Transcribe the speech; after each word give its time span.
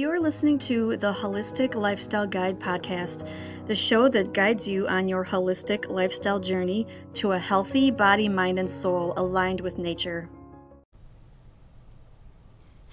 You're 0.00 0.18
listening 0.18 0.58
to 0.60 0.96
the 0.96 1.12
Holistic 1.12 1.74
Lifestyle 1.74 2.26
Guide 2.26 2.58
podcast, 2.58 3.28
the 3.66 3.74
show 3.74 4.08
that 4.08 4.32
guides 4.32 4.66
you 4.66 4.88
on 4.88 5.08
your 5.08 5.26
holistic 5.26 5.90
lifestyle 5.90 6.40
journey 6.40 6.86
to 7.16 7.32
a 7.32 7.38
healthy 7.38 7.90
body, 7.90 8.26
mind, 8.26 8.58
and 8.58 8.70
soul 8.70 9.12
aligned 9.18 9.60
with 9.60 9.76
nature. 9.76 10.30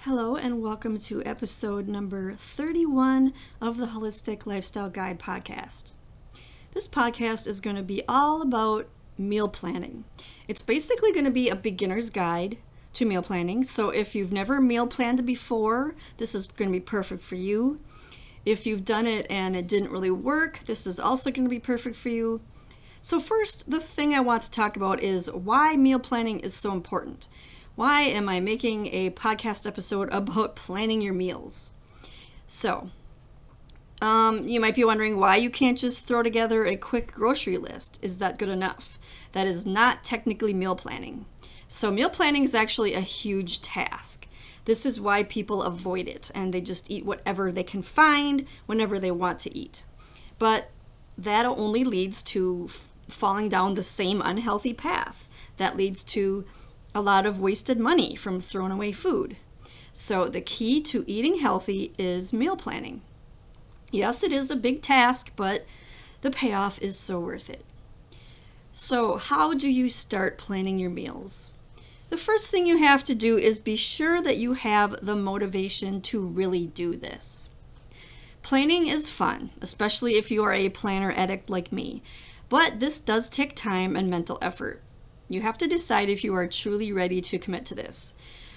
Hello, 0.00 0.36
and 0.36 0.60
welcome 0.60 0.98
to 0.98 1.24
episode 1.24 1.88
number 1.88 2.34
31 2.34 3.32
of 3.58 3.78
the 3.78 3.86
Holistic 3.86 4.44
Lifestyle 4.44 4.90
Guide 4.90 5.18
podcast. 5.18 5.94
This 6.74 6.86
podcast 6.86 7.48
is 7.48 7.62
going 7.62 7.76
to 7.76 7.82
be 7.82 8.02
all 8.06 8.42
about 8.42 8.86
meal 9.16 9.48
planning. 9.48 10.04
It's 10.46 10.60
basically 10.60 11.12
going 11.12 11.24
to 11.24 11.30
be 11.30 11.48
a 11.48 11.56
beginner's 11.56 12.10
guide 12.10 12.58
to 12.94 13.04
meal 13.04 13.22
planning. 13.22 13.64
So 13.64 13.90
if 13.90 14.14
you've 14.14 14.32
never 14.32 14.60
meal 14.60 14.86
planned 14.86 15.24
before, 15.24 15.94
this 16.16 16.34
is 16.34 16.46
going 16.46 16.70
to 16.70 16.72
be 16.72 16.80
perfect 16.80 17.22
for 17.22 17.36
you. 17.36 17.80
If 18.44 18.66
you've 18.66 18.84
done 18.84 19.06
it 19.06 19.26
and 19.28 19.54
it 19.54 19.68
didn't 19.68 19.90
really 19.90 20.10
work, 20.10 20.60
this 20.66 20.86
is 20.86 20.98
also 20.98 21.30
going 21.30 21.44
to 21.44 21.50
be 21.50 21.60
perfect 21.60 21.96
for 21.96 22.08
you. 22.08 22.40
So, 23.00 23.20
first, 23.20 23.70
the 23.70 23.80
thing 23.80 24.14
I 24.14 24.20
want 24.20 24.42
to 24.42 24.50
talk 24.50 24.76
about 24.76 25.00
is 25.00 25.30
why 25.30 25.76
meal 25.76 25.98
planning 25.98 26.40
is 26.40 26.54
so 26.54 26.72
important. 26.72 27.28
Why 27.74 28.02
am 28.02 28.28
I 28.28 28.40
making 28.40 28.86
a 28.86 29.10
podcast 29.10 29.66
episode 29.66 30.08
about 30.12 30.56
planning 30.56 31.00
your 31.00 31.14
meals? 31.14 31.72
So, 32.46 32.88
um, 34.00 34.46
you 34.46 34.60
might 34.60 34.74
be 34.74 34.84
wondering 34.84 35.18
why 35.18 35.36
you 35.36 35.50
can't 35.50 35.78
just 35.78 36.06
throw 36.06 36.22
together 36.22 36.64
a 36.64 36.76
quick 36.76 37.12
grocery 37.12 37.56
list. 37.56 37.98
Is 38.00 38.18
that 38.18 38.38
good 38.38 38.48
enough? 38.48 38.98
That 39.32 39.46
is 39.46 39.66
not 39.66 40.04
technically 40.04 40.54
meal 40.54 40.76
planning. 40.76 41.26
So, 41.70 41.90
meal 41.90 42.08
planning 42.08 42.44
is 42.44 42.54
actually 42.54 42.94
a 42.94 43.00
huge 43.00 43.60
task. 43.60 44.26
This 44.64 44.86
is 44.86 45.00
why 45.00 45.22
people 45.22 45.62
avoid 45.62 46.08
it 46.08 46.30
and 46.34 46.52
they 46.52 46.62
just 46.62 46.90
eat 46.90 47.04
whatever 47.04 47.52
they 47.52 47.62
can 47.62 47.82
find 47.82 48.46
whenever 48.64 48.98
they 48.98 49.10
want 49.10 49.38
to 49.40 49.56
eat. 49.56 49.84
But 50.38 50.70
that 51.16 51.44
only 51.44 51.84
leads 51.84 52.22
to 52.24 52.70
falling 53.08 53.50
down 53.50 53.74
the 53.74 53.82
same 53.82 54.22
unhealthy 54.22 54.72
path. 54.72 55.28
That 55.58 55.76
leads 55.76 56.02
to 56.04 56.46
a 56.94 57.02
lot 57.02 57.26
of 57.26 57.38
wasted 57.38 57.78
money 57.78 58.14
from 58.14 58.40
thrown 58.40 58.70
away 58.70 58.92
food. 58.92 59.36
So, 59.92 60.26
the 60.26 60.40
key 60.40 60.80
to 60.82 61.04
eating 61.06 61.40
healthy 61.40 61.92
is 61.98 62.32
meal 62.32 62.56
planning. 62.56 63.02
Yes, 63.90 64.22
it 64.22 64.32
is 64.32 64.50
a 64.50 64.56
big 64.56 64.80
task, 64.80 65.32
but 65.36 65.66
the 66.22 66.30
payoff 66.30 66.80
is 66.80 66.98
so 66.98 67.20
worth 67.20 67.50
it. 67.50 67.64
So, 68.72 69.16
how 69.16 69.54
do 69.54 69.70
you 69.70 69.88
start 69.88 70.38
planning 70.38 70.78
your 70.78 70.90
meals? 70.90 71.50
The 72.10 72.16
first 72.16 72.50
thing 72.50 72.66
you 72.66 72.78
have 72.78 73.04
to 73.04 73.14
do 73.14 73.36
is 73.36 73.58
be 73.58 73.76
sure 73.76 74.22
that 74.22 74.38
you 74.38 74.54
have 74.54 75.04
the 75.04 75.14
motivation 75.14 76.00
to 76.02 76.20
really 76.20 76.66
do 76.66 76.96
this. 76.96 77.50
Planning 78.42 78.86
is 78.86 79.10
fun, 79.10 79.50
especially 79.60 80.14
if 80.14 80.30
you 80.30 80.42
are 80.42 80.54
a 80.54 80.70
planner 80.70 81.12
addict 81.12 81.50
like 81.50 81.70
me, 81.70 82.02
but 82.48 82.80
this 82.80 82.98
does 82.98 83.28
take 83.28 83.54
time 83.54 83.94
and 83.94 84.08
mental 84.08 84.38
effort. 84.40 84.82
You 85.28 85.42
have 85.42 85.58
to 85.58 85.66
decide 85.66 86.08
if 86.08 86.24
you 86.24 86.34
are 86.34 86.46
truly 86.46 86.90
ready 86.92 87.20
to 87.20 87.38
commit 87.38 87.66
to 87.66 87.74
this. 87.74 88.14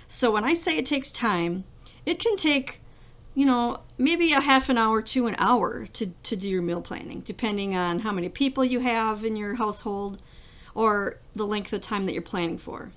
So 0.08 0.32
when 0.32 0.46
I 0.46 0.54
say 0.54 0.78
it 0.78 0.86
takes 0.86 1.12
time, 1.12 1.66
it 2.06 2.20
can 2.20 2.38
take, 2.38 2.80
you 3.36 3.46
know, 3.46 3.82
maybe 3.98 4.32
a 4.32 4.40
half 4.40 4.70
an 4.70 4.78
hour 4.78 5.02
to 5.02 5.28
an 5.28 5.36
hour 5.38 5.88
to, 5.88 6.08
to 6.08 6.36
do 6.38 6.48
your 6.48 6.62
meal 6.62 6.82
planning, 6.82 7.20
depending 7.20 7.76
on 7.76 8.00
how 8.00 8.14
many 8.14 8.30
people 8.30 8.64
you 8.64 8.80
have 8.80 9.26
in 9.26 9.36
your 9.36 9.56
household 9.56 10.22
or 10.74 11.18
the 11.36 11.46
length 11.46 11.74
of 11.74 11.82
time 11.82 12.06
that 12.06 12.14
you're 12.14 12.22
planning 12.22 12.58
for. 12.58 12.94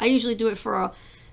I 0.00 0.06
usually 0.06 0.34
do 0.34 0.48
it 0.48 0.58
for 0.58 0.92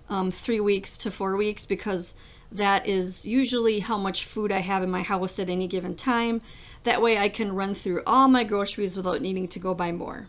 um, 0.09 0.31
three 0.31 0.59
weeks 0.59 0.97
to 0.99 1.11
four 1.11 1.35
weeks 1.37 1.65
because 1.65 2.15
that 2.51 2.87
is 2.87 3.27
usually 3.27 3.79
how 3.79 3.97
much 3.97 4.25
food 4.25 4.51
I 4.51 4.59
have 4.59 4.83
in 4.83 4.91
my 4.91 5.01
house 5.01 5.39
at 5.39 5.49
any 5.49 5.67
given 5.67 5.95
time. 5.95 6.41
That 6.83 7.01
way 7.01 7.17
I 7.17 7.29
can 7.29 7.55
run 7.55 7.75
through 7.75 8.03
all 8.05 8.27
my 8.27 8.43
groceries 8.43 8.95
without 8.95 9.21
needing 9.21 9.47
to 9.49 9.59
go 9.59 9.73
buy 9.73 9.91
more. 9.91 10.27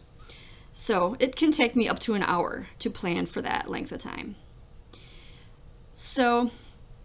So 0.72 1.16
it 1.19 1.37
can 1.37 1.53
take 1.53 1.77
me 1.77 1.88
up 1.88 1.99
to 2.00 2.15
an 2.15 2.22
hour 2.22 2.69
to 2.81 2.91
plan 2.91 3.27
for 3.27 3.41
that 3.43 3.71
length 3.71 3.93
of 3.93 4.00
time. 4.00 4.37
So 5.94 6.50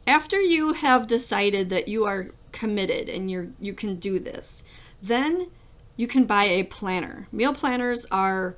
after 0.05 0.41
you 0.41 0.73
have 0.73 1.07
decided 1.07 1.69
that 1.69 1.87
you 1.87 2.05
are 2.05 2.27
committed 2.51 3.07
and 3.07 3.31
you're 3.31 3.47
you 3.59 3.73
can 3.73 3.95
do 3.95 4.19
this, 4.19 4.63
then 5.01 5.49
you 5.95 6.07
can 6.07 6.25
buy 6.25 6.45
a 6.45 6.63
planner. 6.63 7.27
Meal 7.31 7.53
planners 7.53 8.05
are 8.11 8.57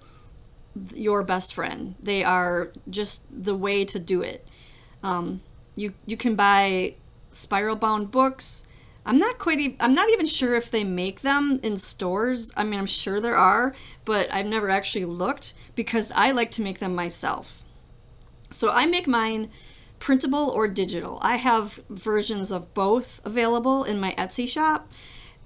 your 0.93 1.23
best 1.23 1.53
friend. 1.53 1.95
They 1.99 2.23
are 2.23 2.71
just 2.89 3.23
the 3.31 3.55
way 3.55 3.85
to 3.85 3.99
do 3.99 4.21
it. 4.21 4.47
Um, 5.01 5.41
you 5.75 5.93
you 6.05 6.17
can 6.17 6.35
buy 6.35 6.95
spiral 7.31 7.75
bound 7.75 8.11
books. 8.11 8.63
I'm 9.05 9.17
not 9.17 9.37
quite. 9.37 9.59
E- 9.59 9.77
I'm 9.79 9.93
not 9.93 10.09
even 10.09 10.25
sure 10.25 10.55
if 10.55 10.71
they 10.71 10.83
make 10.83 11.21
them 11.21 11.59
in 11.61 11.77
stores. 11.77 12.51
I 12.55 12.63
mean, 12.63 12.79
I'm 12.79 12.85
sure 12.85 13.19
there 13.19 13.37
are, 13.37 13.73
but 14.05 14.31
I've 14.31 14.45
never 14.45 14.69
actually 14.69 15.05
looked 15.05 15.53
because 15.75 16.11
I 16.15 16.31
like 16.31 16.51
to 16.51 16.61
make 16.61 16.79
them 16.79 16.95
myself. 16.95 17.63
So 18.49 18.69
I 18.69 18.85
make 18.85 19.07
mine 19.07 19.49
printable 19.99 20.49
or 20.49 20.67
digital. 20.67 21.17
I 21.21 21.37
have 21.37 21.81
versions 21.89 22.51
of 22.51 22.73
both 22.73 23.21
available 23.25 23.83
in 23.83 23.99
my 23.99 24.13
Etsy 24.17 24.47
shop. 24.47 24.89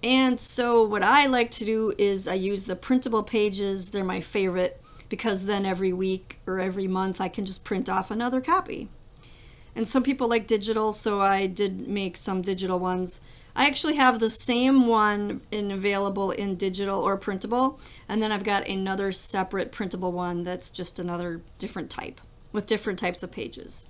And 0.03 0.39
so 0.39 0.83
what 0.83 1.03
I 1.03 1.25
like 1.25 1.49
to 1.51 1.65
do 1.65 1.94
is 1.97 2.27
I 2.27 2.35
use 2.35 2.65
the 2.65 2.75
printable 2.75 3.23
pages. 3.23 3.89
They're 3.89 4.03
my 4.03 4.21
favorite 4.21 4.81
because 5.09 5.45
then 5.45 5.66
every 5.66 5.94
week 5.94 6.40
or 6.45 6.59
every 6.59 6.88
month 6.88 7.22
I 7.22 7.29
can 7.29 7.45
just 7.45 7.63
print 7.63 7.90
off 7.90 8.12
another 8.12 8.41
copy. 8.41 8.90
And 9.75 9.88
some 9.88 10.03
people 10.03 10.28
like 10.28 10.47
digital, 10.47 10.91
so 10.91 11.22
I 11.22 11.45
did 11.45 11.88
make 11.88 12.18
some 12.18 12.41
digital 12.41 12.79
ones. 12.79 13.22
I 13.56 13.66
actually 13.68 13.95
have 13.95 14.19
the 14.19 14.29
same 14.29 14.88
one 14.88 15.41
in 15.51 15.72
available 15.72 16.31
in 16.31 16.56
digital 16.56 17.00
or 17.00 17.18
printable, 17.18 17.79
and 18.07 18.22
then 18.22 18.31
I've 18.31 18.44
got 18.44 18.68
another 18.68 19.12
separate 19.12 19.72
printable 19.72 20.12
one 20.12 20.44
that's 20.44 20.69
just 20.69 21.00
another 21.00 21.41
different 21.57 21.89
type 21.89 22.22
with 22.51 22.66
different 22.66 23.00
types 23.00 23.24
of 23.24 23.31
pages. 23.31 23.88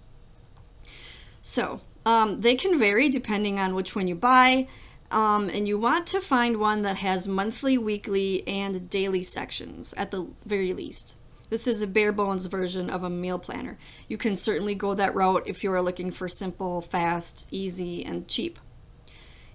So 1.41 1.81
um, 2.05 2.39
they 2.39 2.55
can 2.55 2.79
vary 2.79 3.09
depending 3.09 3.59
on 3.59 3.75
which 3.75 3.95
one 3.95 4.07
you 4.07 4.16
buy. 4.16 4.67
Um, 5.09 5.50
and 5.50 5.68
you 5.68 5.78
want 5.78 6.06
to 6.07 6.19
find 6.19 6.57
one 6.57 6.81
that 6.81 6.97
has 6.97 7.28
monthly, 7.28 7.78
weekly, 7.78 8.45
and 8.47 8.90
daily 8.90 9.23
sections 9.23 9.94
at 9.95 10.12
the 10.12 10.28
very 10.45 10.73
least. 10.73 11.16
This 11.50 11.66
is 11.66 11.81
a 11.81 11.88
bare 11.88 12.12
bones 12.12 12.45
version 12.47 12.90
of 12.90 13.03
a 13.03 13.09
meal 13.09 13.40
planner. 13.40 13.78
You 14.09 14.17
can 14.17 14.35
certainly 14.35 14.75
go 14.75 14.94
that 14.96 15.16
route 15.16 15.44
if 15.46 15.63
you 15.63 15.72
are 15.72 15.81
looking 15.81 16.12
for 16.12 16.28
simple, 16.28 16.81
fast, 16.81 17.47
easy, 17.51 18.03
and 18.03 18.28
cheap. 18.28 18.59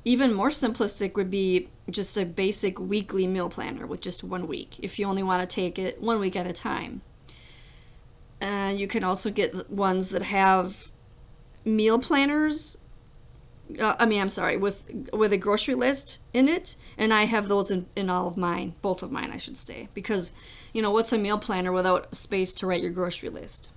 Even 0.05 0.33
more 0.33 0.49
simplistic 0.49 1.15
would 1.15 1.31
be 1.31 1.69
just 1.91 2.17
a 2.17 2.25
basic 2.25 2.81
weekly 2.81 3.27
meal 3.27 3.49
planner 3.49 3.87
with 3.87 4.01
just 4.01 4.25
one 4.25 4.49
week 4.49 4.77
if 4.81 4.99
you 4.99 5.07
only 5.07 5.23
want 5.23 5.49
to 5.49 5.55
take 5.55 5.79
it 5.79 6.01
one 6.01 6.19
week 6.19 6.35
at 6.35 6.47
a 6.47 6.53
time. 6.53 7.03
And 8.41 8.81
you 8.81 8.89
can 8.89 9.05
also 9.05 9.31
get 9.31 9.71
ones 9.71 10.09
that 10.09 10.23
have 10.23 10.91
meal 11.65 11.99
planners 12.01 12.79
uh, 13.81 13.97
I 13.99 14.07
mean, 14.07 14.21
I'm 14.21 14.29
sorry, 14.29 14.57
with 14.57 14.85
with 15.13 15.33
a 15.33 15.39
grocery 15.39 15.75
list 15.75 16.19
in 16.33 16.49
it, 16.49 16.77
and 16.97 17.13
I 17.13 17.25
have 17.25 17.49
those 17.49 17.71
in, 17.71 17.87
in 17.97 18.11
all 18.11 18.27
of 18.27 18.37
mine, 18.37 18.75
both 18.83 19.03
of 19.03 19.13
mine, 19.13 19.31
I 19.33 19.37
should 19.37 19.59
say, 19.59 19.89
because 19.95 20.33
you 20.73 20.83
know 20.83 20.91
what's 20.91 21.13
a 21.13 21.19
meal 21.19 21.39
planner 21.39 21.73
without 21.73 22.15
space 22.15 22.55
to 22.55 22.67
write 22.67 22.83
your 22.83 22.91
grocery 22.91 23.29
list. 23.29 23.71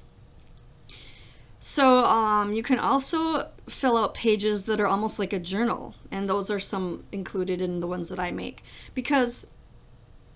So 1.59 2.05
um, 2.05 2.53
you 2.53 2.61
can 2.61 2.77
also 2.77 3.49
fill 3.67 3.97
out 3.97 4.13
pages 4.13 4.63
that 4.63 4.79
are 4.79 4.87
almost 4.87 5.17
like 5.17 5.33
a 5.33 5.39
journal, 5.39 5.95
and 6.11 6.29
those 6.29 6.51
are 6.51 6.59
some 6.59 7.05
included 7.11 7.61
in 7.61 7.79
the 7.79 7.87
ones 7.87 8.09
that 8.09 8.19
I 8.19 8.31
make 8.31 8.63
because 8.93 9.47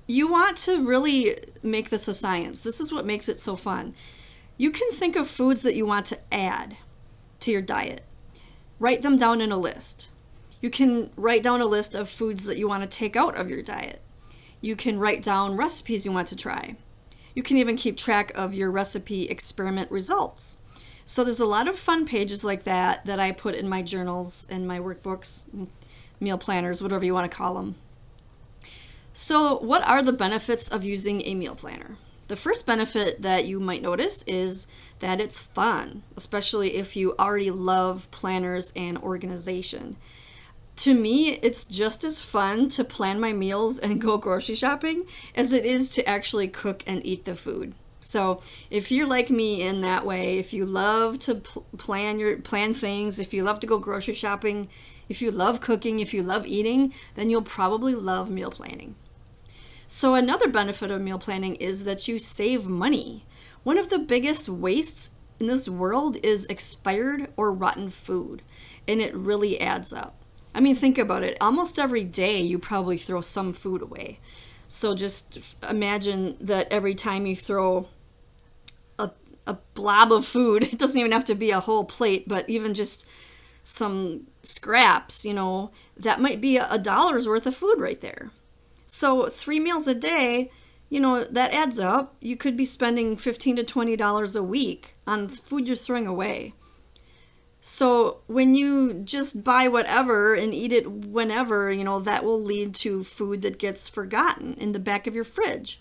you 0.07 0.27
want 0.27 0.57
to 0.57 0.83
really 0.83 1.37
make 1.61 1.89
this 1.89 2.07
a 2.07 2.15
science. 2.15 2.61
This 2.61 2.79
is 2.79 2.91
what 2.91 3.05
makes 3.05 3.29
it 3.29 3.39
so 3.39 3.55
fun. 3.55 3.93
You 4.57 4.71
can 4.71 4.91
think 4.91 5.15
of 5.15 5.29
foods 5.29 5.61
that 5.61 5.75
you 5.75 5.85
want 5.85 6.07
to 6.07 6.19
add 6.33 6.77
to 7.41 7.51
your 7.51 7.61
diet 7.61 8.01
write 8.79 9.01
them 9.01 9.17
down 9.17 9.41
in 9.41 9.51
a 9.51 9.57
list. 9.57 10.11
You 10.61 10.69
can 10.69 11.11
write 11.15 11.43
down 11.43 11.61
a 11.61 11.65
list 11.65 11.95
of 11.95 12.09
foods 12.09 12.45
that 12.45 12.57
you 12.57 12.67
want 12.67 12.83
to 12.83 12.97
take 12.97 13.15
out 13.15 13.35
of 13.35 13.49
your 13.49 13.61
diet. 13.61 14.01
You 14.61 14.75
can 14.75 14.99
write 14.99 15.23
down 15.23 15.55
recipes 15.55 16.05
you 16.05 16.11
want 16.11 16.27
to 16.29 16.35
try. 16.35 16.75
You 17.33 17.43
can 17.43 17.57
even 17.57 17.77
keep 17.77 17.95
track 17.95 18.31
of 18.35 18.53
your 18.53 18.71
recipe 18.71 19.23
experiment 19.29 19.89
results. 19.91 20.57
So 21.05 21.23
there's 21.23 21.39
a 21.39 21.45
lot 21.45 21.67
of 21.67 21.79
fun 21.79 22.05
pages 22.05 22.43
like 22.43 22.63
that 22.63 23.05
that 23.05 23.19
I 23.19 23.31
put 23.31 23.55
in 23.55 23.69
my 23.69 23.81
journals 23.81 24.45
and 24.49 24.67
my 24.67 24.79
workbooks, 24.79 25.43
meal 26.19 26.37
planners, 26.37 26.81
whatever 26.81 27.05
you 27.05 27.13
want 27.13 27.29
to 27.29 27.35
call 27.35 27.55
them. 27.55 27.75
So, 29.13 29.57
what 29.57 29.85
are 29.87 30.03
the 30.03 30.13
benefits 30.13 30.69
of 30.69 30.83
using 30.83 31.21
a 31.23 31.33
meal 31.33 31.55
planner? 31.55 31.97
The 32.29 32.35
first 32.35 32.67
benefit 32.67 33.23
that 33.23 33.45
you 33.45 33.59
might 33.59 33.81
notice 33.81 34.23
is 34.27 34.67
that 34.99 35.19
it's 35.19 35.39
fun, 35.39 36.03
especially 36.15 36.75
if 36.75 36.95
you 36.95 37.15
already 37.17 37.49
love 37.49 38.09
planners 38.11 38.71
and 38.75 38.99
organization. 38.99 39.97
To 40.75 40.93
me, 40.93 41.31
it's 41.41 41.65
just 41.65 42.03
as 42.03 42.21
fun 42.21 42.69
to 42.69 42.83
plan 42.83 43.19
my 43.19 43.33
meals 43.33 43.79
and 43.79 43.99
go 43.99 44.19
grocery 44.19 44.53
shopping 44.53 45.05
as 45.33 45.51
it 45.51 45.65
is 45.65 45.89
to 45.95 46.07
actually 46.07 46.47
cook 46.47 46.83
and 46.85 47.03
eat 47.03 47.25
the 47.25 47.35
food. 47.35 47.73
So 47.99 48.43
if 48.69 48.91
you're 48.91 49.07
like 49.07 49.31
me 49.31 49.63
in 49.63 49.81
that 49.81 50.05
way, 50.05 50.37
if 50.37 50.53
you 50.53 50.67
love 50.67 51.17
to 51.19 51.35
pl- 51.35 51.65
plan 51.77 52.19
your 52.19 52.37
plan 52.37 52.75
things, 52.75 53.19
if 53.19 53.33
you 53.33 53.41
love 53.43 53.59
to 53.61 53.67
go 53.67 53.79
grocery 53.79 54.13
shopping, 54.13 54.69
if 55.09 55.19
you 55.19 55.31
love 55.31 55.61
cooking, 55.61 55.99
if 55.99 56.13
you 56.13 56.21
love 56.21 56.45
eating, 56.45 56.93
then 57.15 57.31
you'll 57.31 57.41
probably 57.41 57.95
love 57.95 58.29
meal 58.29 58.51
planning. 58.51 58.95
So 59.91 60.13
another 60.13 60.47
benefit 60.47 60.91
of 60.91 61.01
meal 61.01 61.17
planning 61.17 61.55
is 61.55 61.83
that 61.85 62.07
you 62.07 62.19
save 62.19 62.67
money. 62.67 63.25
One 63.63 63.75
of 63.75 63.89
the 63.89 63.97
biggest 63.97 64.47
wastes 64.47 65.09
in 65.39 65.47
this 65.47 65.67
world 65.67 66.15
is 66.23 66.45
expired 66.45 67.29
or 67.35 67.51
rotten 67.51 67.89
food, 67.89 68.43
and 68.87 69.01
it 69.01 69.15
really 69.15 69.59
adds 69.59 69.91
up. 69.91 70.13
I 70.53 70.59
mean, 70.59 70.75
think 70.75 70.99
about 70.99 71.23
it. 71.23 71.39
Almost 71.41 71.79
every 71.79 72.03
day 72.03 72.39
you 72.39 72.59
probably 72.59 72.99
throw 72.99 73.21
some 73.21 73.51
food 73.51 73.81
away. 73.81 74.19
So 74.67 74.93
just 74.93 75.39
imagine 75.67 76.37
that 76.39 76.67
every 76.71 76.93
time 76.93 77.25
you 77.25 77.35
throw 77.35 77.87
a, 78.99 79.09
a 79.47 79.57
blob 79.73 80.11
of 80.11 80.23
food, 80.23 80.61
it 80.71 80.77
doesn't 80.77 80.99
even 80.99 81.13
have 81.13 81.25
to 81.25 81.35
be 81.35 81.49
a 81.49 81.61
whole 81.61 81.83
plate, 81.83 82.27
but 82.27 82.47
even 82.47 82.75
just 82.75 83.07
some 83.63 84.27
scraps, 84.43 85.25
you 85.25 85.33
know, 85.33 85.71
that 85.97 86.21
might 86.21 86.39
be 86.39 86.57
a 86.57 86.77
dollar's 86.77 87.27
worth 87.27 87.47
of 87.47 87.55
food 87.55 87.79
right 87.79 88.01
there. 88.01 88.29
So 88.91 89.27
three 89.27 89.59
meals 89.59 89.87
a 89.87 89.93
day, 89.93 90.49
you 90.89 90.99
know, 90.99 91.23
that 91.23 91.53
adds 91.53 91.79
up. 91.79 92.15
You 92.21 92.35
could 92.35 92.57
be 92.57 92.65
spending 92.65 93.15
15 93.15 93.57
to 93.57 93.63
$20 93.63 94.35
a 94.35 94.41
week 94.41 94.95
on 95.05 95.27
food 95.27 95.67
you're 95.67 95.75
throwing 95.75 96.07
away. 96.07 96.55
So 97.61 98.21
when 98.25 98.55
you 98.55 98.95
just 98.95 99.43
buy 99.43 99.67
whatever 99.67 100.33
and 100.33 100.55
eat 100.55 100.71
it 100.71 100.91
whenever, 100.91 101.71
you 101.71 101.83
know, 101.83 101.99
that 101.99 102.23
will 102.23 102.43
lead 102.43 102.73
to 102.75 103.03
food 103.03 103.43
that 103.43 103.59
gets 103.59 103.87
forgotten 103.87 104.55
in 104.55 104.71
the 104.71 104.79
back 104.79 105.05
of 105.05 105.13
your 105.13 105.23
fridge, 105.23 105.79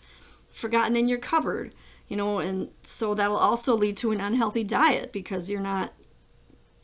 forgotten 0.50 0.94
in 0.94 1.08
your 1.08 1.18
cupboard, 1.18 1.74
you 2.08 2.16
know, 2.16 2.40
and 2.40 2.68
so 2.82 3.14
that'll 3.14 3.38
also 3.38 3.74
lead 3.74 3.96
to 3.96 4.12
an 4.12 4.20
unhealthy 4.20 4.64
diet 4.64 5.14
because 5.14 5.48
you're 5.48 5.62
not 5.62 5.94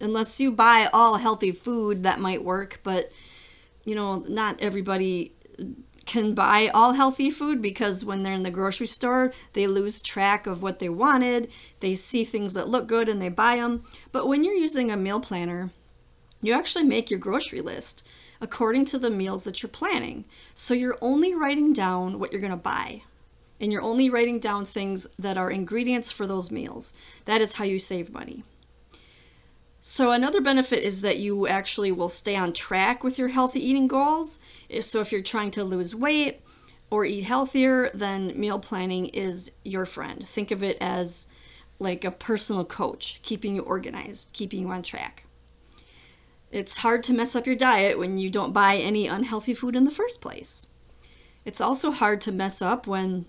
unless 0.01 0.41
you 0.41 0.51
buy 0.51 0.89
all 0.91 1.19
healthy 1.19 1.53
food 1.53 2.03
that 2.03 2.19
might 2.19 2.43
work, 2.43 2.81
but 2.83 3.11
you 3.85 3.95
know, 3.95 4.25
not 4.27 4.59
everybody 4.63 5.35
can 6.07 6.35
buy 6.35 6.69
all 6.69 6.93
healthy 6.93 7.31
food 7.31 7.63
because 7.63 8.05
when 8.05 8.23
they're 8.23 8.33
in 8.33 8.43
the 8.43 8.51
grocery 8.51 8.87
store, 8.87 9.33
they 9.53 9.67
lose 9.67 10.03
track 10.03 10.47
of 10.47 10.63
what 10.63 10.79
they 10.79 10.89
wanted. 10.89 11.51
They 11.81 11.95
see 11.95 12.25
things 12.25 12.55
that 12.55 12.69
look 12.69 12.87
good 12.87 13.09
and 13.09 13.21
they 13.21 13.29
buy 13.29 13.57
them. 13.57 13.85
But 14.13 14.27
when 14.27 14.45
you're 14.45 14.55
using 14.55 14.91
a 14.91 14.97
meal 14.97 15.21
planner, 15.21 15.71
you 16.43 16.53
actually 16.53 16.85
make 16.85 17.11
your 17.11 17.19
grocery 17.19 17.61
list 17.61 18.07
according 18.41 18.85
to 18.85 18.99
the 18.99 19.11
meals 19.11 19.45
that 19.45 19.63
you're 19.63 19.71
planning. 19.71 20.27
So 20.55 20.75
you're 20.75 20.99
only 21.01 21.35
writing 21.35 21.73
down 21.73 22.19
what 22.19 22.33
you're 22.33 22.41
going 22.41 22.51
to 22.51 22.57
buy. 22.57 23.03
And 23.61 23.73
you're 23.73 23.83
only 23.83 24.11
writing 24.11 24.41
down 24.41 24.67
things 24.67 25.07
that 25.19 25.39
are 25.39 25.51
ingredients 25.51 26.13
for 26.13 26.27
those 26.27 26.51
meals. 26.51 26.93
That 27.25 27.41
is 27.41 27.55
how 27.55 27.65
you 27.65 27.79
save 27.79 28.13
money. 28.13 28.45
So, 29.87 30.13
another 30.13 30.41
benefit 30.41 30.83
is 30.83 31.03
that 31.03 31.19
you 31.19 31.47
actually 31.47 31.93
will 31.93 32.09
stay 32.09 32.37
on 32.37 32.55
track 32.55 33.05
with 33.05 33.19
your 33.19 33.29
healthy 33.29 33.63
eating 33.63 33.87
goals. 33.87 34.41
So, 34.81 35.03
if 35.03 35.13
you're 35.13 35.21
trying 35.21 35.51
to 35.51 35.63
lose 35.63 35.95
weight 35.95 36.41
or 36.89 37.05
eat 37.05 37.25
healthier, 37.25 37.91
then 37.93 38.33
meal 38.35 38.59
planning 38.59 39.09
is 39.09 39.51
your 39.63 39.85
friend. 39.85 40.27
Think 40.27 40.51
of 40.51 40.63
it 40.63 40.79
as 40.81 41.27
like 41.79 42.03
a 42.03 42.11
personal 42.11 42.65
coach, 42.65 43.21
keeping 43.23 43.57
you 43.57 43.61
organized, 43.61 44.33
keeping 44.33 44.63
you 44.63 44.71
on 44.71 44.83
track. 44.83 45.27
It's 46.51 46.79
hard 46.79 47.03
to 47.03 47.13
mess 47.13 47.37
up 47.37 47.45
your 47.47 47.55
diet 47.55 47.99
when 47.99 48.17
you 48.17 48.31
don't 48.31 48.55
buy 48.55 48.77
any 48.77 49.07
unhealthy 49.07 49.53
food 49.53 49.77
in 49.77 49.85
the 49.85 49.91
first 49.91 50.23
place. 50.23 50.67
It's 51.45 51.61
also 51.61 51.91
hard 51.91 52.23
to 52.23 52.33
mess 52.33 52.63
up 52.63 52.87
when 52.87 53.27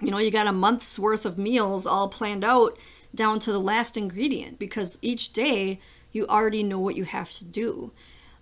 you 0.00 0.10
know 0.10 0.18
you 0.18 0.30
got 0.30 0.46
a 0.46 0.52
month's 0.52 0.98
worth 0.98 1.24
of 1.24 1.38
meals 1.38 1.86
all 1.86 2.08
planned 2.08 2.44
out 2.44 2.78
down 3.14 3.38
to 3.40 3.52
the 3.52 3.58
last 3.58 3.96
ingredient 3.96 4.58
because 4.58 4.98
each 5.02 5.32
day 5.32 5.80
you 6.12 6.26
already 6.26 6.62
know 6.62 6.78
what 6.78 6.96
you 6.96 7.04
have 7.04 7.32
to 7.32 7.44
do. 7.44 7.92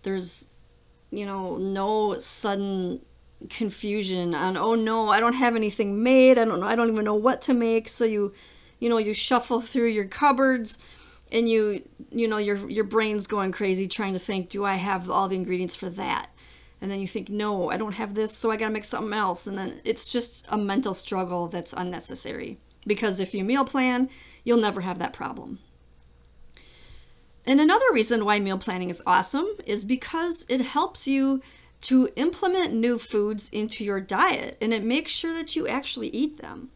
There's, 0.03 0.47
you 1.11 1.25
know, 1.25 1.57
no 1.57 2.19
sudden 2.19 3.05
confusion 3.49 4.35
on, 4.35 4.57
oh 4.57 4.75
no, 4.75 5.09
I 5.09 5.21
don't 5.21 5.35
have 5.35 5.57
anything 5.57 6.03
made. 6.03 6.39
I 6.39 6.45
don't 6.45 6.61
know. 6.61 6.67
I 6.67 6.77
don't 6.77 6.91
even 6.91 7.05
know 7.05 7.15
what 7.15 7.43
to 7.43 7.55
make. 7.55 7.89
So 7.89 8.05
you, 8.05 8.33
you 8.79 8.89
know, 8.89 8.99
you 8.99 9.15
shuffle 9.15 9.61
through 9.61 9.89
your 9.89 10.07
cupboards 10.07 10.79
and 11.33 11.49
you, 11.49 11.87
you 12.11 12.29
know, 12.29 12.39
your, 12.39 12.71
your 12.71 12.85
brain's 12.85 13.27
going 13.27 13.53
crazy 13.53 13.89
trying 13.89 14.13
to 14.13 14.19
think, 14.19 14.51
do 14.51 14.65
I 14.65 14.75
have 14.75 15.11
all 15.11 15.29
the 15.29 15.37
ingredients 15.37 15.75
for 15.75 15.91
that? 15.91 16.31
And 16.85 16.91
then 16.91 17.01
you 17.01 17.09
think, 17.09 17.31
no, 17.31 17.71
I 17.71 17.79
don't 17.79 17.95
have 17.95 18.13
this, 18.13 18.37
so 18.37 18.51
I 18.51 18.59
gotta 18.59 18.71
make 18.71 18.85
something 18.85 19.15
else. 19.15 19.47
And 19.47 19.57
then 19.57 19.81
it's 19.87 20.05
just 20.05 20.45
a 20.51 20.59
mental 20.59 20.93
struggle 20.93 21.49
that's 21.49 21.73
unnecessary. 21.73 22.59
Because 22.87 23.21
if 23.21 23.33
you 23.33 23.43
meal 23.43 23.65
plan, 23.65 24.11
you'll 24.45 24.59
never 24.59 24.83
have 24.83 24.99
that 24.99 25.15
problem. 25.15 25.61
And 27.47 27.59
another 27.59 27.87
reason 27.91 28.27
why 28.27 28.39
meal 28.39 28.59
planning 28.59 28.91
is 28.91 29.03
awesome 29.07 29.47
is 29.65 29.83
because 29.83 30.45
it 30.51 30.61
helps 30.61 31.09
you 31.09 31.41
to 31.81 32.11
implement 32.17 32.75
new 32.75 32.99
foods 32.99 33.49
into 33.49 33.83
your 33.83 33.99
diet 33.99 34.59
and 34.61 34.75
it 34.75 34.85
makes 34.85 35.11
sure 35.11 35.33
that 35.33 35.57
you 35.57 35.67
actually 35.67 36.09
eat 36.09 36.37
them. 36.37 36.69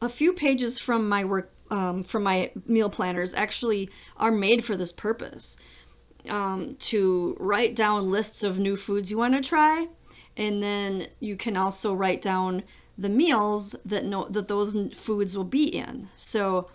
A 0.00 0.08
few 0.08 0.32
pages 0.32 0.78
from 0.78 1.10
my 1.10 1.26
work, 1.26 1.52
um, 1.70 2.02
from 2.04 2.22
my 2.22 2.52
meal 2.64 2.88
planners, 2.88 3.34
actually 3.34 3.90
are 4.16 4.32
made 4.32 4.64
for 4.64 4.78
this 4.78 4.92
purpose 4.92 5.58
um, 6.28 6.76
to 6.76 7.36
write 7.38 7.74
down 7.74 8.10
lists 8.10 8.42
of 8.42 8.58
new 8.58 8.76
foods 8.76 9.10
you 9.10 9.18
want 9.18 9.34
to 9.34 9.40
try. 9.40 9.88
And 10.36 10.62
then 10.62 11.08
you 11.20 11.36
can 11.36 11.56
also 11.56 11.94
write 11.94 12.20
down 12.20 12.62
the 12.98 13.08
meals 13.08 13.74
that 13.84 14.04
no, 14.04 14.26
that 14.28 14.48
those 14.48 14.76
foods 14.94 15.36
will 15.36 15.44
be 15.44 15.64
in. 15.64 16.08
So 16.16 16.70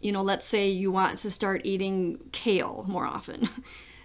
you 0.00 0.12
know, 0.12 0.22
let's 0.22 0.44
say 0.44 0.68
you 0.68 0.92
want 0.92 1.16
to 1.18 1.30
start 1.30 1.62
eating 1.64 2.20
kale 2.32 2.84
more 2.86 3.06
often. 3.06 3.48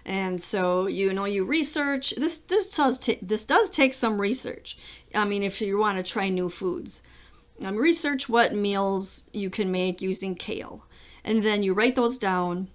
And 0.06 0.42
so 0.42 0.86
you 0.86 1.12
know 1.12 1.26
you 1.26 1.44
research 1.44 2.14
this 2.16 2.38
this 2.38 2.74
does 2.74 2.98
this 3.20 3.44
does 3.44 3.68
take 3.68 3.94
some 3.94 4.20
research. 4.20 4.78
I 5.14 5.24
mean 5.24 5.42
if 5.42 5.60
you 5.60 5.78
want 5.78 5.98
to 5.98 6.02
try 6.02 6.30
new 6.30 6.48
foods. 6.48 7.02
Um, 7.62 7.76
research 7.76 8.28
what 8.28 8.54
meals 8.54 9.24
you 9.32 9.50
can 9.50 9.70
make 9.70 10.00
using 10.00 10.34
kale. 10.34 10.86
And 11.22 11.42
then 11.42 11.62
you 11.62 11.74
write 11.74 11.96
those 11.96 12.16
down. 12.16 12.68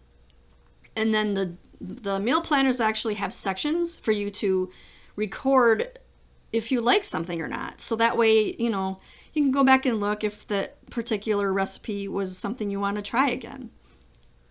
And 0.96 1.14
then 1.14 1.34
the 1.34 1.56
the 1.82 2.20
meal 2.20 2.42
planners 2.42 2.80
actually 2.80 3.16
have 3.16 3.34
sections 3.34 3.96
for 3.96 4.12
you 4.12 4.30
to 4.32 4.72
record 5.16 6.00
if 6.52 6.72
you 6.72 6.82
like 6.82 7.04
something 7.04 7.42
or 7.42 7.48
not. 7.48 7.82
So 7.82 7.96
that 7.98 8.18
way, 8.18 8.56
you 8.58 8.70
know, 8.70 9.00
you 9.34 9.44
can 9.44 9.52
go 9.52 9.64
back 9.64 9.86
and 9.86 10.00
look 10.00 10.24
if 10.24 10.48
that 10.48 10.90
particular 10.90 11.52
recipe 11.52 12.08
was 12.08 12.38
something 12.38 12.70
you 12.70 12.80
want 12.80 12.96
to 12.96 13.02
try 13.02 13.30
again. 13.30 13.72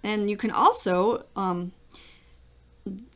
And 0.02 0.28
you 0.28 0.36
can 0.36 0.50
also 0.50 1.24
um, 1.34 1.72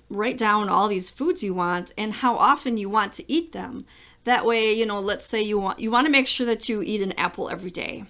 write 0.08 0.38
down 0.38 0.69
all 0.70 0.88
these 0.88 1.10
foods 1.10 1.43
you 1.43 1.52
want 1.52 1.93
and 1.98 2.15
how 2.15 2.34
often 2.36 2.79
you 2.79 2.88
want 2.88 3.12
to 3.15 3.31
eat 3.31 3.53
them. 3.53 3.84
That 4.24 4.46
way, 4.46 4.72
you 4.72 4.86
know, 4.86 5.00
let's 5.00 5.27
say 5.27 5.43
you 5.43 5.58
want 5.58 5.81
you 5.81 5.91
want 5.91 6.06
to 6.06 6.12
make 6.12 6.27
sure 6.27 6.46
that 6.46 6.69
you 6.69 6.82
eat 6.82 7.03
an 7.03 7.12
apple 7.12 7.50
every 7.50 7.70
day. 7.70 8.05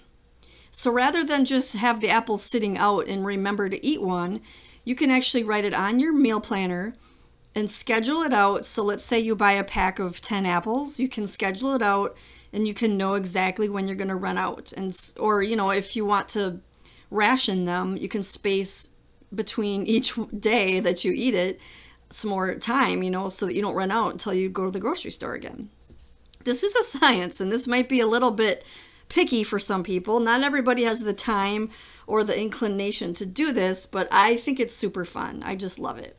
So 0.70 0.92
rather 0.92 1.24
than 1.24 1.44
just 1.44 1.74
have 1.76 2.00
the 2.00 2.10
apples 2.10 2.42
sitting 2.42 2.78
out 2.78 3.08
and 3.08 3.24
remember 3.26 3.68
to 3.68 3.84
eat 3.84 4.02
one, 4.02 4.40
you 4.88 4.94
can 4.94 5.10
actually 5.10 5.44
write 5.44 5.66
it 5.66 5.74
on 5.74 6.00
your 6.00 6.14
meal 6.14 6.40
planner 6.40 6.94
and 7.54 7.70
schedule 7.70 8.22
it 8.22 8.32
out. 8.32 8.64
So 8.64 8.82
let's 8.82 9.04
say 9.04 9.18
you 9.18 9.36
buy 9.36 9.52
a 9.52 9.62
pack 9.62 9.98
of 9.98 10.22
10 10.22 10.46
apples, 10.46 10.98
you 10.98 11.10
can 11.10 11.26
schedule 11.26 11.74
it 11.74 11.82
out 11.82 12.16
and 12.54 12.66
you 12.66 12.72
can 12.72 12.96
know 12.96 13.12
exactly 13.12 13.68
when 13.68 13.86
you're 13.86 13.96
going 13.96 14.08
to 14.08 14.16
run 14.16 14.38
out 14.38 14.72
and 14.72 14.98
or 15.20 15.42
you 15.42 15.54
know 15.54 15.68
if 15.68 15.94
you 15.94 16.06
want 16.06 16.28
to 16.28 16.60
ration 17.10 17.66
them 17.66 17.98
you 17.98 18.08
can 18.08 18.22
space 18.22 18.88
between 19.34 19.84
each 19.84 20.14
day 20.40 20.80
that 20.80 21.04
you 21.04 21.12
eat 21.12 21.34
it 21.34 21.60
some 22.08 22.30
more 22.30 22.54
time 22.54 23.02
you 23.02 23.10
know 23.10 23.28
so 23.28 23.44
that 23.44 23.54
you 23.54 23.60
don't 23.60 23.74
run 23.74 23.90
out 23.90 24.12
until 24.12 24.32
you 24.32 24.48
go 24.48 24.64
to 24.64 24.70
the 24.70 24.80
grocery 24.80 25.10
store 25.10 25.34
again 25.34 25.68
this 26.44 26.62
is 26.62 26.74
a 26.74 26.82
science 26.98 27.38
and 27.38 27.52
this 27.52 27.66
might 27.66 27.86
be 27.86 28.00
a 28.00 28.06
little 28.06 28.30
bit 28.30 28.64
picky 29.08 29.42
for 29.42 29.58
some 29.58 29.82
people 29.82 30.20
not 30.20 30.42
everybody 30.42 30.84
has 30.84 31.00
the 31.00 31.12
time 31.12 31.68
or 32.06 32.24
the 32.24 32.38
inclination 32.38 33.14
to 33.14 33.26
do 33.26 33.52
this 33.52 33.86
but 33.86 34.08
i 34.10 34.36
think 34.36 34.60
it's 34.60 34.74
super 34.74 35.04
fun 35.04 35.42
i 35.44 35.54
just 35.54 35.78
love 35.78 35.98
it 35.98 36.18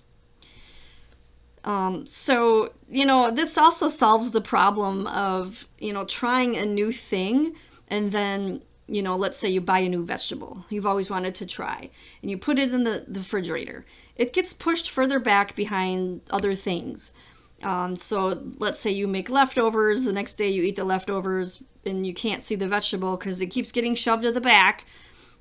um, 1.64 2.06
so, 2.06 2.74
you 2.90 3.06
know, 3.06 3.32
this 3.32 3.58
also 3.58 3.88
solves 3.88 4.32
the 4.32 4.42
problem 4.42 5.08
of, 5.08 5.68
you 5.78 5.94
know, 5.94 6.06
trying 6.06 6.56
a 6.56 6.66
new 6.66 6.92
thing 6.92 7.54
and 7.88 8.12
then, 8.12 8.64
you 8.88 9.02
know, 9.02 9.16
let's 9.16 9.38
say 9.38 9.50
you 9.50 9.62
buy 9.62 9.80
a 9.80 9.90
new 9.90 10.04
vegetable 10.04 10.66
you've 10.70 10.86
always 10.86 11.10
wanted 11.10 11.36
to 11.36 11.46
try 11.46 11.90
and 12.22 12.32
you 12.32 12.38
put 12.38 12.58
it 12.58 12.74
in 12.74 12.84
the, 12.84 13.06
the 13.08 13.20
refrigerator. 13.20 13.86
It 14.16 14.34
gets 14.34 14.54
pushed 14.54 14.90
further 14.90 15.20
back 15.20 15.56
behind 15.56 16.22
other 16.32 16.56
things. 16.56 17.14
Um, 17.62 17.98
so 17.98 18.42
let's 18.58 18.80
say 18.80 18.92
you 18.92 19.08
make 19.08 19.30
leftovers, 19.30 20.06
the 20.06 20.14
next 20.14 20.36
day 20.36 20.50
you 20.50 20.64
eat 20.64 20.78
the 20.78 20.86
leftovers 20.86 21.62
and 21.90 22.06
you 22.06 22.14
can't 22.14 22.44
see 22.44 22.56
the 22.56 22.68
vegetable 22.68 23.18
because 23.18 23.42
it 23.42 23.48
keeps 23.48 23.72
getting 23.72 23.96
shoved 23.96 24.24
to 24.24 24.32
the 24.32 24.42
back 24.42 24.86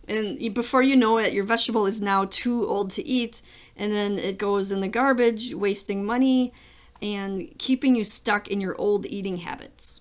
and 0.06 0.54
before 0.54 0.82
you 0.82 0.96
know 0.96 1.18
it 1.18 1.32
your 1.32 1.44
vegetable 1.44 1.86
is 1.86 2.00
now 2.00 2.24
too 2.24 2.66
old 2.66 2.90
to 2.90 3.06
eat 3.06 3.42
and 3.76 3.92
then 3.92 4.18
it 4.18 4.38
goes 4.38 4.72
in 4.72 4.80
the 4.80 4.88
garbage 4.88 5.54
wasting 5.54 6.04
money 6.04 6.52
and 7.00 7.56
keeping 7.58 7.94
you 7.94 8.02
stuck 8.02 8.48
in 8.48 8.60
your 8.60 8.74
old 8.78 9.06
eating 9.06 9.38
habits 9.38 10.00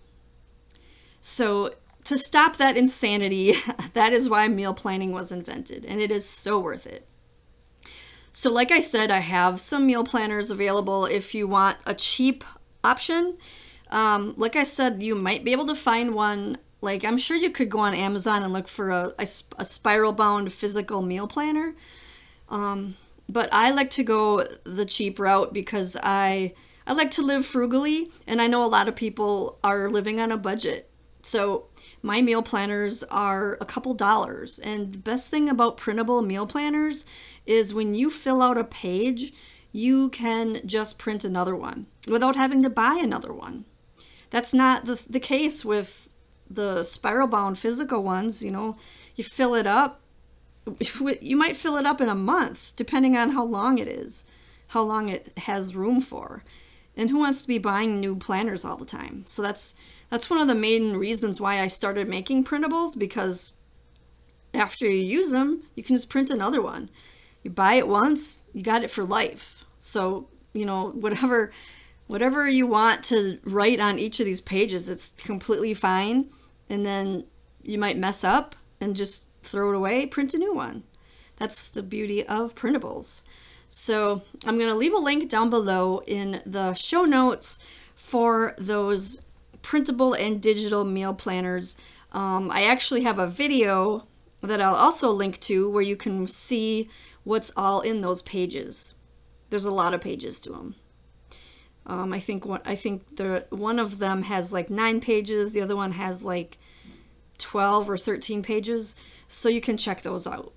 so 1.21 1.71
to 2.07 2.17
stop 2.17 2.55
that 2.55 2.77
insanity, 2.77 3.53
that 3.93 4.13
is 4.13 4.29
why 4.29 4.47
meal 4.47 4.73
planning 4.73 5.11
was 5.11 5.29
invented, 5.29 5.83
and 5.83 5.99
it 5.99 6.09
is 6.09 6.27
so 6.27 6.57
worth 6.57 6.87
it. 6.87 7.05
So, 8.31 8.49
like 8.49 8.71
I 8.71 8.79
said, 8.79 9.11
I 9.11 9.19
have 9.19 9.59
some 9.59 9.85
meal 9.85 10.05
planners 10.05 10.49
available 10.49 11.05
if 11.05 11.35
you 11.35 11.49
want 11.49 11.77
a 11.85 11.93
cheap 11.93 12.45
option. 12.81 13.37
Um, 13.89 14.33
like 14.37 14.55
I 14.55 14.63
said, 14.63 15.01
you 15.01 15.15
might 15.15 15.43
be 15.43 15.51
able 15.51 15.67
to 15.67 15.75
find 15.75 16.13
one. 16.13 16.57
Like, 16.81 17.03
I'm 17.03 17.17
sure 17.17 17.37
you 17.37 17.49
could 17.49 17.69
go 17.69 17.79
on 17.79 17.93
Amazon 17.93 18.43
and 18.43 18.53
look 18.53 18.67
for 18.67 18.91
a, 18.91 19.13
a, 19.17 19.27
a 19.57 19.65
spiral 19.65 20.13
bound 20.13 20.53
physical 20.53 21.01
meal 21.01 21.27
planner. 21.27 21.75
Um, 22.49 22.97
but 23.27 23.49
I 23.51 23.71
like 23.71 23.89
to 23.91 24.03
go 24.03 24.45
the 24.63 24.85
cheap 24.85 25.19
route 25.19 25.53
because 25.53 25.97
I 26.01 26.53
I 26.85 26.93
like 26.93 27.11
to 27.11 27.21
live 27.21 27.45
frugally, 27.45 28.11
and 28.25 28.41
I 28.41 28.47
know 28.47 28.63
a 28.63 28.67
lot 28.67 28.87
of 28.87 28.95
people 28.95 29.59
are 29.63 29.89
living 29.89 30.21
on 30.21 30.31
a 30.31 30.37
budget. 30.37 30.89
So 31.21 31.65
my 32.01 32.21
meal 32.21 32.41
planners 32.41 33.03
are 33.03 33.57
a 33.59 33.65
couple 33.65 33.93
dollars. 33.93 34.59
And 34.59 34.93
the 34.93 34.97
best 34.97 35.29
thing 35.29 35.49
about 35.49 35.75
printable 35.75 36.21
meal 36.21 36.47
planners 36.47 37.03
is 37.45 37.73
when 37.73 37.93
you 37.93 38.09
fill 38.09 38.41
out 38.41 38.57
a 38.57 38.63
page, 38.63 39.33
you 39.73 40.09
can 40.09 40.61
just 40.65 40.97
print 40.97 41.25
another 41.25 41.55
one 41.55 41.87
without 42.07 42.37
having 42.37 42.63
to 42.63 42.69
buy 42.69 42.97
another 43.01 43.33
one. 43.33 43.65
That's 44.29 44.53
not 44.53 44.85
the, 44.85 45.01
the 45.09 45.19
case 45.19 45.63
with 45.63 46.09
the 46.49 46.83
spiral 46.83 47.27
bound 47.27 47.57
physical 47.57 48.03
ones. 48.03 48.43
You 48.43 48.51
know, 48.51 48.77
you 49.15 49.23
fill 49.23 49.55
it 49.55 49.67
up, 49.67 50.01
you 50.79 51.37
might 51.37 51.57
fill 51.57 51.77
it 51.77 51.85
up 51.85 52.01
in 52.01 52.09
a 52.09 52.15
month, 52.15 52.73
depending 52.75 53.15
on 53.15 53.31
how 53.31 53.43
long 53.43 53.77
it 53.77 53.87
is, 53.87 54.25
how 54.67 54.81
long 54.81 55.09
it 55.09 55.37
has 55.37 55.75
room 55.75 56.01
for. 56.01 56.43
And 56.95 57.09
who 57.09 57.19
wants 57.19 57.43
to 57.43 57.47
be 57.47 57.59
buying 57.59 57.99
new 57.99 58.15
planners 58.15 58.65
all 58.65 58.77
the 58.77 58.85
time? 58.85 59.23
So 59.27 59.41
that's 59.41 59.75
that's 60.09 60.29
one 60.29 60.39
of 60.39 60.47
the 60.47 60.55
main 60.55 60.95
reasons 60.95 61.39
why 61.39 61.59
I 61.59 61.67
started 61.67 62.07
making 62.07 62.45
printables 62.45 62.97
because 62.97 63.53
after 64.53 64.85
you 64.85 65.01
use 65.01 65.31
them, 65.31 65.63
you 65.75 65.83
can 65.83 65.95
just 65.95 66.09
print 66.09 66.29
another 66.29 66.61
one. 66.61 66.89
You 67.43 67.51
buy 67.51 67.73
it 67.73 67.87
once, 67.87 68.43
you 68.53 68.63
got 68.63 68.83
it 68.83 68.91
for 68.91 69.03
life. 69.03 69.65
So, 69.79 70.29
you 70.53 70.65
know, 70.65 70.89
whatever 70.91 71.51
whatever 72.07 72.47
you 72.47 72.65
want 72.65 73.03
to 73.05 73.39
write 73.43 73.79
on 73.79 73.99
each 73.99 74.19
of 74.19 74.25
these 74.25 74.41
pages, 74.41 74.89
it's 74.89 75.11
completely 75.11 75.73
fine. 75.73 76.29
And 76.69 76.85
then 76.85 77.25
you 77.61 77.77
might 77.77 77.97
mess 77.97 78.23
up 78.23 78.55
and 78.81 78.95
just 78.95 79.27
throw 79.43 79.71
it 79.71 79.75
away, 79.75 80.05
print 80.05 80.33
a 80.33 80.37
new 80.37 80.53
one. 80.53 80.83
That's 81.37 81.69
the 81.69 81.83
beauty 81.83 82.25
of 82.25 82.55
printables. 82.55 83.21
So 83.69 84.23
I'm 84.45 84.57
going 84.57 84.69
to 84.69 84.75
leave 84.75 84.93
a 84.93 84.97
link 84.97 85.29
down 85.29 85.49
below 85.49 86.01
in 86.07 86.41
the 86.45 86.73
show 86.73 87.05
notes 87.05 87.59
for 87.95 88.55
those 88.57 89.21
printable 89.61 90.13
and 90.13 90.41
digital 90.41 90.85
meal 90.85 91.13
planners. 91.13 91.75
Um, 92.13 92.49
I 92.51 92.63
actually 92.63 93.01
have 93.01 93.19
a 93.19 93.27
video 93.27 94.07
that 94.41 94.61
I'll 94.61 94.75
also 94.75 95.09
link 95.09 95.39
to 95.41 95.69
where 95.69 95.81
you 95.81 95.97
can 95.97 96.27
see 96.27 96.89
what's 97.23 97.51
all 97.57 97.81
in 97.81 98.01
those 98.01 98.21
pages. 98.21 98.93
There's 99.49 99.65
a 99.65 99.73
lot 99.73 99.93
of 99.93 100.01
pages 100.01 100.39
to 100.41 100.51
them. 100.51 100.75
Um, 101.87 102.11
I 102.13 102.19
think 102.19 102.45
one, 102.45 102.61
I 102.65 102.75
think 102.75 103.15
the 103.15 103.45
one 103.49 103.79
of 103.79 103.99
them 103.99 104.23
has 104.23 104.53
like 104.53 104.69
nine 104.69 104.99
pages. 104.99 105.53
The 105.53 105.61
other 105.61 105.75
one 105.75 105.93
has 105.93 106.21
like 106.21 106.59
12 107.37 107.89
or 107.89 107.97
13 107.97 108.43
pages. 108.43 108.95
So 109.27 109.49
you 109.49 109.61
can 109.61 109.77
check 109.77 110.01
those 110.01 110.27
out. 110.27 110.53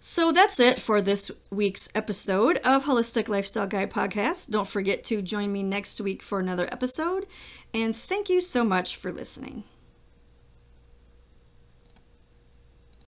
So 0.00 0.30
that's 0.30 0.60
it 0.60 0.80
for 0.80 1.02
this 1.02 1.30
week's 1.50 1.88
episode 1.92 2.58
of 2.58 2.84
Holistic 2.84 3.28
Lifestyle 3.28 3.66
Guide 3.66 3.90
Podcast. 3.90 4.50
Don't 4.50 4.68
forget 4.68 5.02
to 5.04 5.20
join 5.20 5.52
me 5.52 5.64
next 5.64 6.00
week 6.00 6.22
for 6.22 6.38
another 6.38 6.68
episode. 6.70 7.26
And 7.74 7.94
thank 7.94 8.28
you 8.28 8.40
so 8.40 8.62
much 8.62 8.94
for 8.94 9.12
listening. 9.12 9.64